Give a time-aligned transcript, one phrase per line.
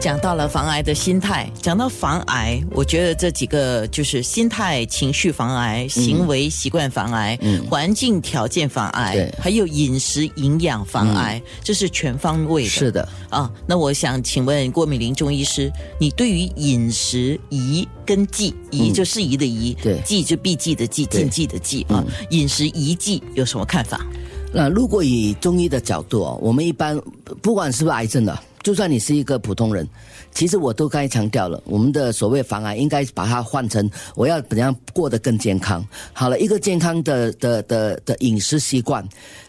[0.00, 1.50] 讲到了防癌的心态。
[1.60, 7.38] 讲到防癌，我觉得这几个就是心态、情绪防癌、行为习惯防癌、
[7.68, 12.68] 环境条件防癌对，还有饮食营养防癌，这是全方位的。
[12.68, 24.06] 是的，啊，那我想请问郭美玲中医师，你对于饮食宜跟忌，宜就适宜的宜，对忌就避忌的忌，禁忌的忌啊，饮食宜忌有什么看法？
[24.52, 26.98] 那如果以中医的角度哦，我们一般
[27.42, 29.88] 不管是不是癌症的，就算你是一个普通人，
[30.30, 35.82] 其实我都刚才强调了，我们的所谓防癌应该把它换成我要怎样过得更健康。
[36.12, 39.02] 好了，一个健康的的的的饮食习惯，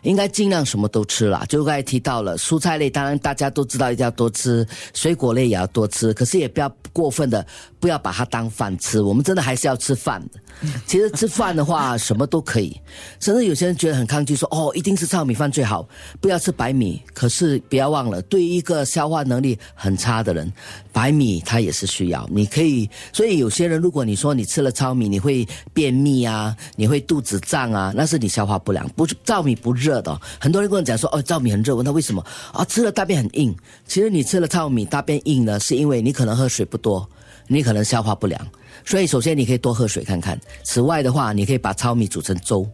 [0.04, 1.44] 应该尽量什么都吃啦。
[1.50, 7.46] 就刚才提到了蔬菜类，当然大家都知道一定要多吃，水果类也要多吃，可是也不要过分的，
[7.78, 9.02] 不要把它当饭吃。
[9.02, 10.40] 我们真的还是要吃饭的。
[10.88, 12.74] 其实吃饭的话，什么都可以，
[13.20, 15.86] 甚至有些人觉得很抗拒说，哦，一定是糙米饭最好，
[16.22, 17.02] 不要吃白米。
[17.14, 20.52] 可是不要忘了，对于一个消化能力很差的人，
[20.94, 22.28] 白米它也是需要。
[22.32, 28.88] 你可以，所以有些人，如果你说你吃了糙米，你会便秘啊，你会肚子胀啊，那是你消化不良。
[28.90, 32.64] 不，糙米不热的、很多人跟我讲说，哦，糙米很热，问他为什么啊？
[32.66, 33.56] 吃了大便很硬。
[33.88, 37.10] 其实你吃了糙米，大便硬呢，是因为你可能喝水不多，
[37.48, 38.48] 你可能消化不良。
[38.86, 40.40] 所以首先你可以多喝水看看。
[40.64, 42.68] 此外的话，你可以把糙米煮成粥。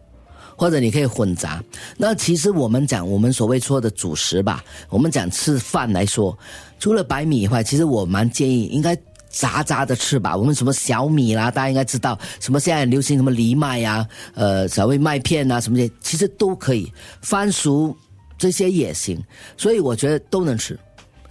[0.56, 1.62] 或者你可以混杂。
[1.96, 6.36] 那其实我们讲我们所谓说的主食吧，我们讲吃饭来说，
[6.78, 8.96] 除了白米以外，其实我蛮建议应该
[9.28, 10.36] 杂杂的吃吧。
[10.36, 16.90] 我们什么小米啦，大家应该知道，什么现在流行什么藜麦呀、呃，所谓麦片啊什么的，其实都可以。
[17.20, 17.94] 番薯
[18.38, 19.22] 这些也行，
[19.56, 20.78] 所以我觉得都能吃。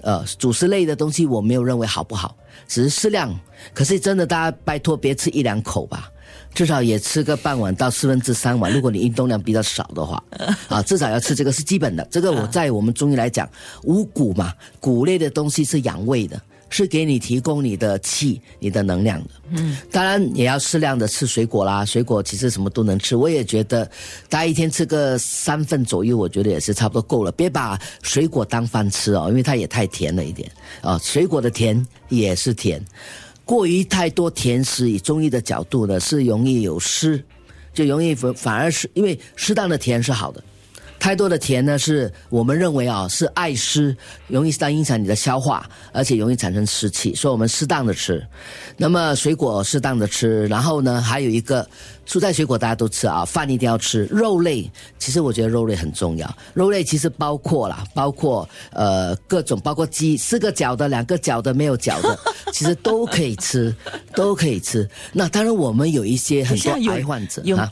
[0.02, 3.38] 呃，主食类的东西我没有认为好不好，只是适量。
[3.74, 6.12] 可是真的，大家拜托别吃一两口吧，
[6.54, 8.72] 至少也吃个半碗到四分之三碗。
[8.72, 10.24] 如果你运动量比较少的话，
[10.70, 12.08] 啊，至少要吃这个是基本的。
[12.12, 13.50] 这个我在我们中医来讲，
[13.84, 16.40] 五谷嘛，谷类的东西是养胃的。
[16.70, 19.30] 是给你提供你的气、你的能量的。
[19.52, 21.86] 嗯，当然也要适量的吃水果啦。
[21.86, 23.86] 水果其实什么都能吃，我也觉得
[24.28, 27.32] 大家一天吃个三份左右，我觉得也是差不多够了。
[27.32, 31.00] 别把水果当饭吃哦，因为它也太甜了一点啊。
[31.04, 32.84] 水果的甜也是甜，
[33.46, 37.24] 过于太多甜食，以中医的角度呢，是容易有湿，
[37.74, 40.44] 就容易反反而是因为适当的甜是好的。
[41.06, 43.96] 太多的甜呢，是我们认为啊是爱湿，
[44.26, 48.26] 容易当影响你的消化，而且容易产生湿气，所以我们适当的吃。
[48.76, 51.64] 那么水果适当的吃，然后呢还有一个
[52.08, 54.06] 蔬菜水果大家都吃啊，饭一定要吃。
[54.06, 54.68] 肉类
[54.98, 62.18] 其实我觉得肉类很重要，肉类其实包括啦，包括呃各种，包括鸡四个脚的、两个脚的、没有脚的，
[62.52, 63.72] 其实都可以吃，
[64.16, 64.90] 都可以吃。
[65.14, 67.72] 那当然我们有一些很多癌患者有啊。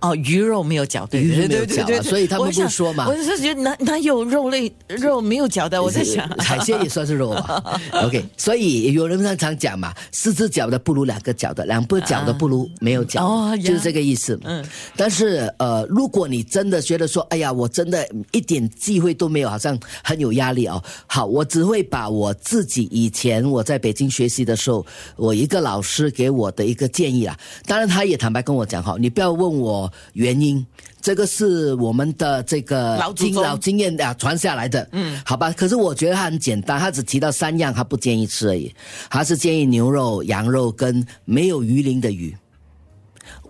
[0.00, 5.82] 哦，鱼肉没有嚼，对鱼没有嚼啊对对对对所以他们不说嘛我是觉得哪哪有肉类肉没有嚼的？
[5.82, 7.80] 我在想，海鲜也算是肉吧。
[8.04, 14.38] OK，所以有人常常讲嘛，四只脚的不如两个脚的，两不脚的不如没有脚，哦就是这个意思。
[14.44, 14.64] 嗯，
[14.96, 20.82] 但是呃，如果你真的觉得说，哎呀，我真的一点机会都没有，好像很有压力哦。
[21.06, 24.86] 好，我只会把我自己以前我在北京学习的时候，
[25.16, 27.36] 我一个老师给我的一个建议啊。
[27.66, 30.64] 当然，他也坦白跟我讲哈，你不要问我原因。
[31.00, 35.50] 这个是我们的这个老经老经验啊传下来的，嗯，好吧。
[35.52, 38.74] 可是我觉得它很简单，他只提到三样，他不建议吃而已。
[39.08, 42.36] 他是建议牛肉、羊肉跟没有鱼鳞的鱼。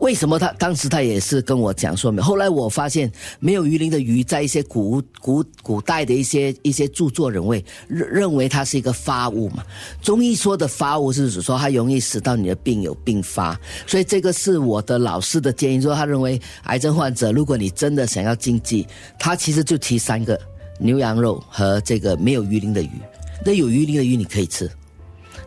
[0.01, 2.23] 为什么他当时他也是跟我讲说明？
[2.23, 3.11] 后来我发现
[3.41, 9.65] 没有鱼鳞的鱼，在一些古古古代的一些一些著作认为认认为它是一个发物嘛。
[10.01, 18.87] 中医说的发物是指说它容易使到你的病有并发，所以这个是我的老师的建议，说他认为癌症患者如果你真的想要禁忌，
[19.19, 20.39] 他其实就提三个
[20.79, 22.91] 牛羊肉和这个没有鱼鳞的鱼。
[23.45, 24.71] 那有鱼鳞的鱼你可以吃。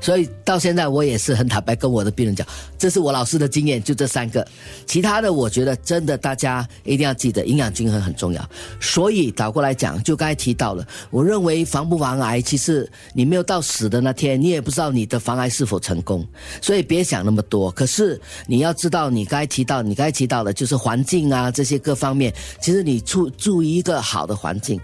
[0.01, 2.45] 所以到现在我也是很坦白跟我的病人讲，
[2.78, 4.45] 这是我老师的经验，就这三个，
[4.85, 8.50] 其他的我觉得真的大家一定要记得，营养均衡很重要。
[8.80, 16.27] 所以倒过来讲，就刚才提到了，我认为防不防癌，其实你没有到死的那天，你也不知道你的防癌是否成功，
[16.62, 17.69] 所以别想那么多。
[17.71, 24.80] 可是你要知道，你刚才提到，你刚才提到的就是环境啊这些各方面，其实你注注意一个好的环境。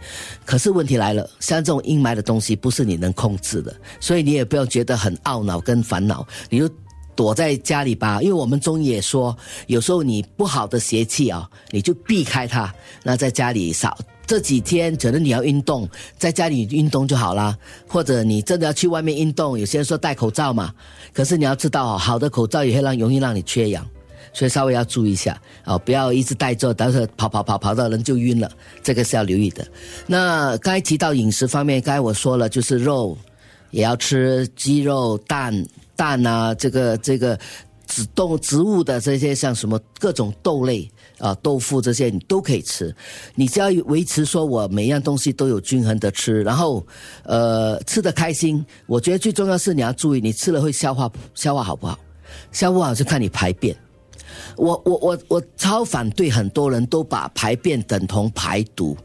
[0.45, 6.69] 可是问题来了，像这种阴霾的东西不是你能控制的，所以你也不要觉得很很懊恼跟烦恼，你就
[7.15, 8.21] 躲在家里吧。
[8.21, 9.35] 因为我们中医也说，
[9.67, 12.73] 有时候你不好的邪气啊，你就避开它，
[13.03, 13.97] 那在家里少。
[14.25, 17.57] 这几天可能你要运动，在家里运动就好啦。
[17.87, 20.73] 或者你真的要去外面运动，有些人说戴口罩嘛，
[21.13, 23.87] 可是你要知道哦，好的口罩也会让容易让你缺氧。
[24.33, 28.51] 所以稍微要注意一下哦，不要一直戴着，等会跑跑跑跑到人就晕了，
[28.83, 29.65] 这个是要留意的。
[30.05, 33.17] 那刚才提到饮食方面，刚才我说了，就是肉
[33.71, 35.65] 也要吃，鸡肉、蛋、
[35.95, 37.37] 蛋啊，这个这个
[37.85, 42.95] 植动植物的这些像什么各种豆类啊、豆腐这些你都可以吃，
[43.33, 46.85] 你只要维持说我每样东西都有均衡的吃，然后
[47.23, 48.63] 呃吃的开心。
[48.85, 51.97] 我觉得最重要是你要注意，你吃了会消化消化好不好？
[52.51, 53.75] 消化好就看你排便。
[54.57, 58.95] 我我我我超反对很多人都把排便等同排毒。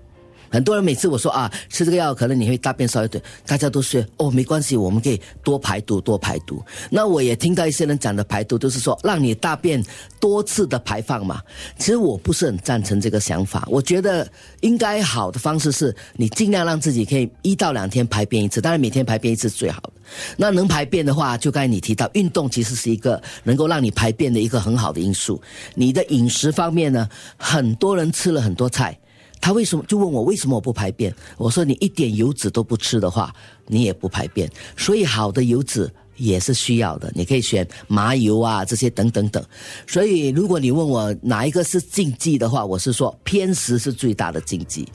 [0.52, 6.62] 很多人每次我说啊，吃这个药可能你会大便少一点，大家都说哦没关系，我们可以多排毒多排毒。
[6.90, 9.82] 那我也听到一些人讲的排毒都是说让你大便
[10.20, 11.40] 多次的排放嘛。
[11.78, 19.92] 其实我不是很赞成这个想法，我觉得应该好的方式是你尽量让自己可以一到两天排便一次，当然每天排便一次是最好的。
[20.36, 25.40] 那能排便的话，就刚才你提到运动其实是一个能够让你排便的一个很好的因素。
[25.74, 27.08] 你的饮食方面呢，
[27.38, 28.98] 很多人吃了很多菜。
[29.42, 31.12] 他为什么就问我为什么我不排便？
[31.36, 33.34] 我说你一点油脂都不吃的话，
[33.66, 34.48] 你也不排便。
[34.76, 39.44] 所以好的油脂也是需要的，你可以选麻油啊这些等等等。
[39.84, 44.86] 所以如果你问我哪一个是禁忌的话，我是说偏食是最大的禁忌。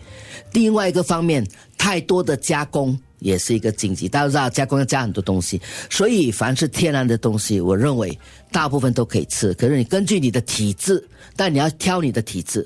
[0.53, 1.45] 另外一个方面，
[1.77, 4.07] 太多的加工也是一个禁忌。
[4.07, 8.17] 大家知道加工要加很多东西，所以凡是天然的东西，我认为
[8.49, 9.53] 大部分都可以吃。
[9.55, 11.05] 可是你根据你的体质，
[11.35, 12.65] 但你要挑你的体质。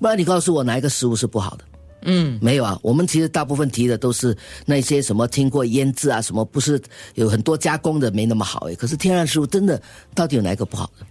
[0.00, 1.64] 不然你告诉我哪一个食物是不好的？
[2.02, 2.78] 嗯，没有啊。
[2.82, 6.80] 我们其实大部分提的都是那些什么经过腌制啊，什么不是
[7.14, 8.74] 有很多加工的没那么好诶。
[8.76, 9.80] 可是天然食物真的
[10.14, 11.06] 到底有哪一个不好的？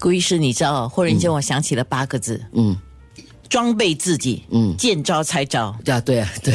[0.00, 2.76] 顾医师，你知道，忽然间我想起了八个字，嗯，
[3.48, 6.52] 装备自己，嗯见招拆招，对啊，对啊，对，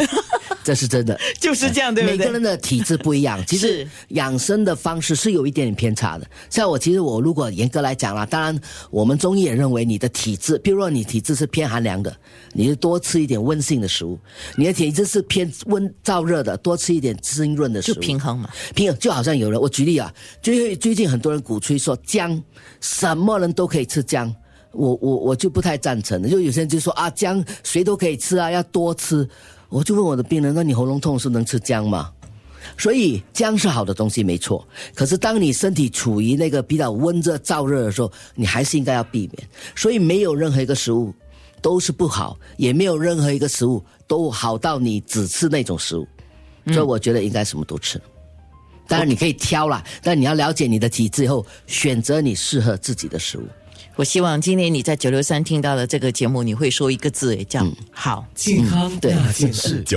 [0.67, 1.17] 这是真的。
[1.39, 2.17] 就是这样，对不对？
[2.17, 6.29] 每个人的体质不一样， 其实是养生的方式是有一点点偏差的。
[6.49, 8.59] 像我，其实我如果严格来讲啦，当然
[8.91, 12.13] 我们中医也认为你的体质，比如说你体质是偏寒凉的，
[12.51, 14.17] 你就多吃一点温性的食物；
[14.57, 18.01] 你的体质是偏温燥热的，多吃一点滋润的食就物。
[18.01, 18.49] 平衡嘛。
[18.75, 22.43] 平衡就好像有人，我举例啊，最最近很多人鼓吹说姜，
[22.81, 24.35] 什么人都可以吃姜，
[24.73, 26.27] 我我我就不太赞成的。
[26.27, 29.25] 就有些人就说啊，姜谁都可以吃啊，要多吃。
[29.69, 32.11] 我就问我的病人，那你喉咙痛是能吃姜吗？
[32.77, 34.67] 所以姜是好的东西，没错。
[34.93, 39.49] 可是当你身体处于那个比较温热燥热的时候，你还是应该要避免。
[39.75, 41.13] 所以没有任何一个食物
[41.61, 46.05] 都是不好，也没有任何一个食物都好到你只吃那种食物。
[46.67, 48.01] 所以我觉得应该什么都吃。
[48.85, 53.47] 当然你可以挑啦，但你要了解你的体质以后，选择你适合自己的食物。
[53.97, 58.23] 我希望今天你在九六三听到了这个节目，你会说一个字，叫好。
[58.35, 59.81] 健康对那件事。